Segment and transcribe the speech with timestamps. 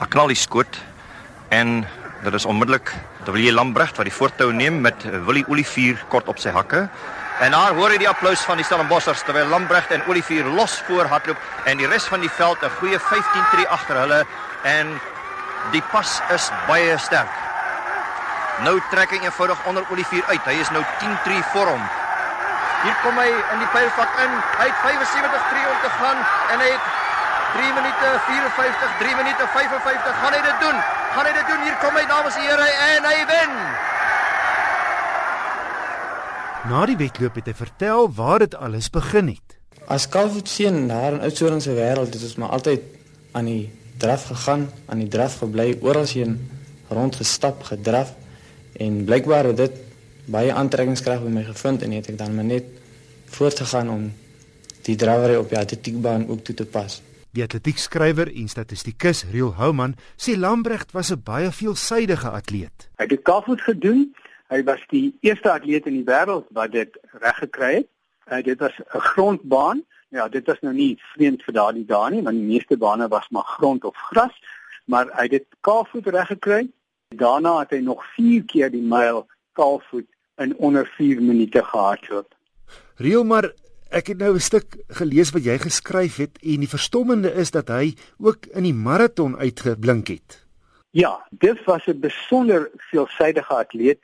[0.00, 0.78] 'n knal die skoot
[1.54, 1.86] en
[2.24, 2.92] dit is onmiddellik
[3.24, 6.88] terwyl Lambregt wat die voortou neem met Willie Olivier kort op sy hakke.
[7.40, 11.06] En daar hoor jy die applous van die Stellenbossers terwyl Lambregt en Olivier los voor
[11.10, 14.24] hardloop en die res van die veld 'n goeie 15-3 agter hulle
[14.62, 15.00] en
[15.70, 17.30] die pas is baie sterk.
[18.62, 20.44] Nou trek hy eenvoudig onder Olivier uit.
[20.44, 21.82] Hy is nou 10-3 voor hom.
[22.82, 24.30] Hier kom hy in die pylvak in.
[24.58, 26.18] Hy het 75-3 om te gaan
[26.52, 27.03] en hy het
[27.54, 30.14] 3 minute 54, 3 minute 55.
[30.22, 30.78] Gaan hy dit doen?
[31.14, 31.60] Gaan hy dit doen?
[31.66, 33.52] Hier kom hy dames en here en hy wen.
[36.72, 39.56] Na die wedloop het hy vertel waar dit alles begin het.
[39.86, 42.82] As Calvert seun daar in Oudtshoorn se wêreld het ons maar altyd
[43.36, 43.70] aan die
[44.02, 46.38] draf gegaan, aan die draf gebly, oral heen
[46.88, 48.14] rondgestap, gedraf
[48.80, 49.80] en blykbaar het dit
[50.26, 52.66] baie aantrekkingskrag by my gevind en het ek dan maar net
[53.36, 54.06] voortgegaan om
[54.84, 57.02] die drawery op die atletiekbaan ook toe te pas.
[57.34, 62.88] Die atletiekskrywer en statistikus Riel Houman sê Lambregt was 'n baie veelsidige atleet.
[62.96, 64.14] Hy het dit kafoet gedoen
[64.52, 67.88] Hy was die eerste atleet in die wêreld wat dit reg gekry het.
[68.30, 69.84] Uh, dit was 'n grondbaan.
[70.08, 73.28] Ja, dit was nou nie vreemd vir daardie dae nie, want die meeste bane was
[73.28, 74.36] maar grond of gras,
[74.86, 76.68] maar hy het dit kaalvoet reg gekry.
[77.08, 82.34] Daarna het hy nog 4 keer die myl kaalvoet in onder 4 minute gehardloop.
[82.96, 83.52] Reël maar
[83.94, 87.68] ek het nou 'n stuk gelees wat jy geskryf het en die verstommende is dat
[87.68, 90.46] hy ook in die maraton uitgeblink het.
[90.90, 93.98] Ja, dit was 'n besonder veelsidige atleet.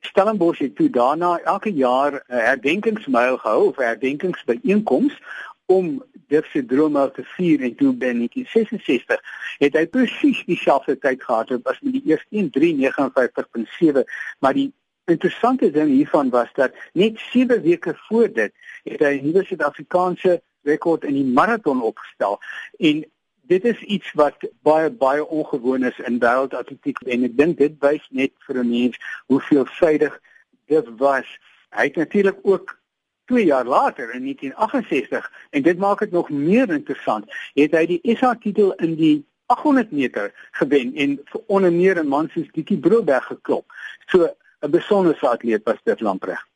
[0.00, 5.20] Stellenbosch het toe daarna elke jaar 'n herdenkingsmyl gehou of herdenkingsbyeenkoms
[5.66, 9.20] om dit se drome te vier en toe binne 1966
[9.58, 14.04] het hy presies dieselfde tyd gehad as met die eerste 1:359.7
[14.38, 14.72] maar die
[15.04, 18.52] interessante ding hiervan was dat net 7 weke voor dit
[18.84, 22.40] het hy 'n nuwe Suid-Afrikaanse rekord in die maraton opgestel
[22.78, 23.04] en
[23.42, 28.04] dit is iets wat baie baie ongewoon is in wêreldatletiek en ek dink dit wys
[28.10, 30.20] net vir 'n mens hoe veelsidig
[30.66, 31.26] dit was.
[31.70, 32.78] Hy het natuurlik ook
[33.26, 38.16] 2 jaar later in 1968 en dit maak dit nog meer interessant, het hy die
[38.16, 43.72] SA titel in die 800 meter gewen en onder meer in Mansus Dikkie Broberg geklop.
[44.06, 44.28] So
[44.62, 46.46] 'n besondere atleet was dit Lamprecht.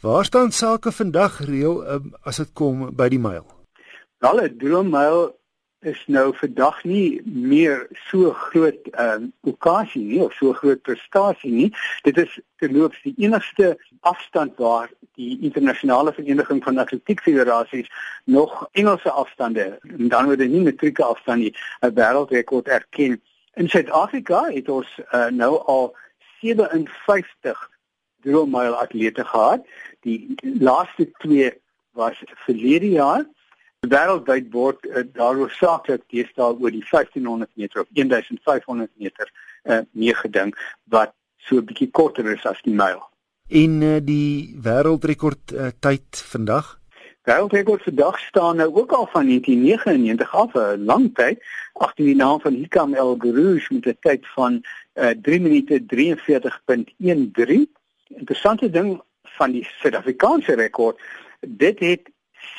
[0.00, 3.46] Waar staan sake vandag reël um, as dit kom by die myl?
[4.18, 5.32] Wel 'n droommyl
[5.84, 11.52] is nou vandag nie meer so groot ehm um, okasie nie of so groot prestasie
[11.52, 11.70] nie.
[12.02, 17.90] Dit is terloops die enigste afstand waar die internasionale vereniging van atletiek federasies
[18.24, 23.20] nog Engelse afstande en dan word dit nie metrieke afstand nie 'n wêreldrekord erken.
[23.54, 25.94] In Suid-Afrika het ons uh, nou al
[26.44, 27.68] 57
[28.24, 29.64] droomyl atlete gehad.
[30.04, 31.52] Die laaste twee
[31.96, 33.24] was verlede jaar
[33.88, 39.28] wêreldwyd word uh, daaroor saaklik deesdae oor die 1500 meter of 1500 meter
[39.64, 40.54] uh, meegeding
[40.94, 43.02] wat so 'n bietjie korter is as die myl.
[43.48, 46.78] En uh, die wêreldrekord uh, tyd vandag?
[47.24, 52.40] Wêreldrekord vandag staan nou ook al van 1999 af, 'n lang tyd, agter die naam
[52.40, 54.64] van Hikam El Gurouj met 'n tyd van
[54.94, 57.72] uh, 3 minute 43.13.
[58.08, 61.00] Interessante ding van die Suid-Afrikaanse rekord,
[61.40, 62.10] dit het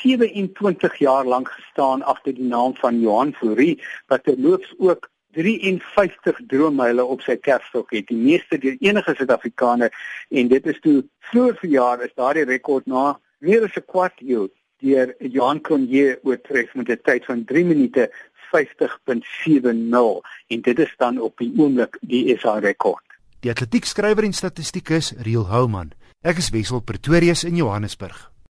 [0.01, 7.05] 27 jaar lank gestaan agter die naam van Johan Fourie wat terloops ook 53 droommyle
[7.05, 8.07] op sy kerfstok het.
[8.07, 9.93] Die meeste deur enige Suid-Afrikaner
[10.29, 14.50] en dit is toe vroeër verjaar is daardie rekord na meer as 'n kwart eeu
[14.81, 18.11] deur Johan Cronje oortref met 'n tyd van 3 minute
[18.51, 23.03] 50.70 en dit is dan op die oomblik die SA rekord.
[23.39, 25.91] Die atletiekskrywer en statistikus Riel Houman.
[26.22, 28.34] Ek is Wessel Pretorius in Johannesburg.